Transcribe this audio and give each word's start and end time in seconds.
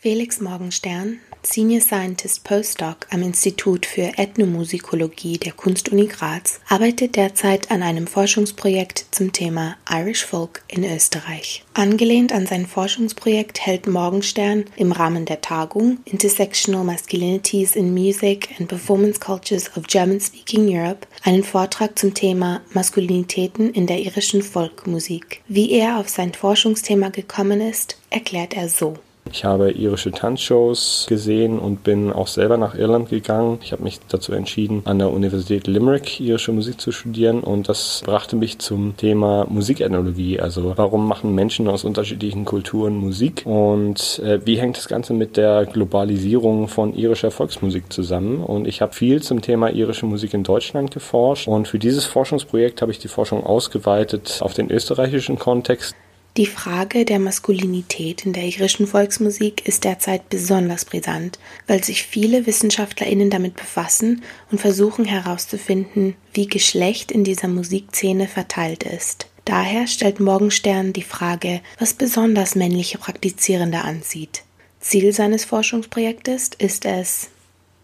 Felix 0.00 0.40
Morgenstern, 0.40 1.18
Senior 1.42 1.80
Scientist 1.80 2.44
Postdoc 2.44 3.08
am 3.10 3.20
Institut 3.20 3.84
für 3.84 4.16
Ethnomusikologie 4.16 5.38
der 5.38 5.50
Kunstuni 5.50 6.06
Graz, 6.06 6.60
arbeitet 6.68 7.16
derzeit 7.16 7.72
an 7.72 7.82
einem 7.82 8.06
Forschungsprojekt 8.06 9.06
zum 9.10 9.32
Thema 9.32 9.76
Irish 9.90 10.24
Folk 10.24 10.62
in 10.68 10.84
Österreich. 10.84 11.64
Angelehnt 11.74 12.32
an 12.32 12.46
sein 12.46 12.66
Forschungsprojekt 12.66 13.66
hält 13.66 13.88
Morgenstern 13.88 14.66
im 14.76 14.92
Rahmen 14.92 15.24
der 15.24 15.40
Tagung 15.40 15.98
Intersectional 16.04 16.84
Masculinities 16.84 17.74
in 17.74 17.92
Music 17.92 18.50
and 18.60 18.68
Performance 18.68 19.18
Cultures 19.18 19.68
of 19.76 19.88
German-Speaking 19.88 20.68
Europe 20.68 21.08
einen 21.24 21.42
Vortrag 21.42 21.98
zum 21.98 22.14
Thema 22.14 22.60
Maskulinitäten 22.72 23.72
in 23.72 23.88
der 23.88 23.98
irischen 23.98 24.42
Folkmusik. 24.42 25.42
Wie 25.48 25.72
er 25.72 25.98
auf 25.98 26.08
sein 26.08 26.34
Forschungsthema 26.34 27.08
gekommen 27.08 27.60
ist, 27.60 27.98
erklärt 28.10 28.54
er 28.54 28.68
so. 28.68 28.94
Ich 29.32 29.44
habe 29.44 29.70
irische 29.70 30.10
Tanzshows 30.10 31.06
gesehen 31.08 31.58
und 31.58 31.84
bin 31.84 32.12
auch 32.12 32.26
selber 32.26 32.56
nach 32.56 32.74
Irland 32.74 33.10
gegangen. 33.10 33.58
Ich 33.62 33.72
habe 33.72 33.82
mich 33.82 34.00
dazu 34.08 34.32
entschieden, 34.32 34.82
an 34.84 34.98
der 34.98 35.12
Universität 35.12 35.66
Limerick 35.66 36.20
irische 36.20 36.52
Musik 36.52 36.80
zu 36.80 36.92
studieren 36.92 37.40
und 37.40 37.68
das 37.68 38.02
brachte 38.04 38.36
mich 38.36 38.58
zum 38.58 38.96
Thema 38.96 39.46
Musikethnologie. 39.48 40.40
Also 40.40 40.72
warum 40.76 41.06
machen 41.06 41.34
Menschen 41.34 41.68
aus 41.68 41.84
unterschiedlichen 41.84 42.44
Kulturen 42.44 42.96
Musik 42.96 43.42
und 43.44 44.20
äh, 44.24 44.44
wie 44.44 44.58
hängt 44.58 44.76
das 44.76 44.88
Ganze 44.88 45.12
mit 45.12 45.36
der 45.36 45.66
Globalisierung 45.66 46.68
von 46.68 46.94
irischer 46.94 47.30
Volksmusik 47.30 47.92
zusammen? 47.92 48.42
Und 48.42 48.66
ich 48.66 48.80
habe 48.80 48.92
viel 48.92 49.22
zum 49.22 49.42
Thema 49.42 49.70
irische 49.70 50.06
Musik 50.06 50.34
in 50.34 50.42
Deutschland 50.42 50.90
geforscht 50.90 51.48
und 51.48 51.68
für 51.68 51.78
dieses 51.78 52.06
Forschungsprojekt 52.06 52.82
habe 52.82 52.92
ich 52.92 52.98
die 52.98 53.08
Forschung 53.08 53.44
ausgeweitet 53.44 54.38
auf 54.40 54.54
den 54.54 54.70
österreichischen 54.70 55.38
Kontext. 55.38 55.94
Die 56.38 56.46
Frage 56.46 57.04
der 57.04 57.18
Maskulinität 57.18 58.24
in 58.24 58.32
der 58.32 58.44
irischen 58.44 58.86
Volksmusik 58.86 59.66
ist 59.66 59.82
derzeit 59.82 60.28
besonders 60.28 60.84
brisant, 60.84 61.40
weil 61.66 61.82
sich 61.82 62.04
viele 62.04 62.46
WissenschaftlerInnen 62.46 63.28
damit 63.28 63.56
befassen 63.56 64.22
und 64.52 64.60
versuchen 64.60 65.04
herauszufinden, 65.04 66.14
wie 66.32 66.46
Geschlecht 66.46 67.10
in 67.10 67.24
dieser 67.24 67.48
Musikszene 67.48 68.28
verteilt 68.28 68.84
ist. 68.84 69.26
Daher 69.46 69.88
stellt 69.88 70.20
Morgenstern 70.20 70.92
die 70.92 71.02
Frage, 71.02 71.60
was 71.80 71.92
besonders 71.92 72.54
männliche 72.54 72.98
Praktizierende 72.98 73.80
anzieht. 73.80 74.44
Ziel 74.78 75.12
seines 75.12 75.44
Forschungsprojektes 75.44 76.50
ist 76.56 76.84
es, 76.84 77.30